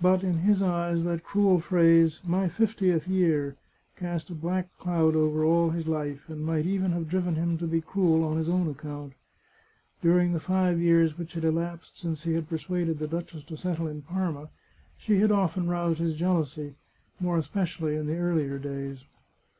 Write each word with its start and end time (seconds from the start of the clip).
But 0.00 0.24
in 0.24 0.38
his 0.38 0.60
eyes 0.60 1.04
that 1.04 1.22
cruel 1.22 1.60
phrase, 1.60 2.20
my 2.26 2.48
fiftieth 2.48 3.06
year, 3.06 3.54
cast 3.94 4.28
a 4.28 4.34
black 4.34 4.76
cloud 4.78 5.14
over 5.14 5.44
all 5.44 5.70
his 5.70 5.86
life, 5.86 6.28
and 6.28 6.44
might 6.44 6.66
even 6.66 6.90
have 6.90 7.08
driven 7.08 7.36
him 7.36 7.56
to 7.58 7.68
be 7.68 7.80
cruel 7.80 8.24
on 8.24 8.38
his 8.38 8.48
own 8.48 8.68
account. 8.68 9.12
During 10.00 10.32
the 10.32 10.40
five 10.40 10.80
years 10.80 11.16
which 11.16 11.34
had 11.34 11.44
elapsed 11.44 11.96
since 11.96 12.24
he 12.24 12.34
had 12.34 12.48
persuaded 12.48 12.98
the 12.98 13.06
duchess 13.06 13.44
to 13.44 13.56
settle 13.56 13.86
in 13.86 14.02
Parma, 14.02 14.48
she 14.96 15.20
had 15.20 15.30
often 15.30 15.68
roused 15.68 16.00
his 16.00 16.16
jealousy, 16.16 16.74
more 17.20 17.38
especially 17.38 17.94
in 17.94 18.08
the 18.08 18.16
earlier 18.18 18.58
days. 18.58 19.04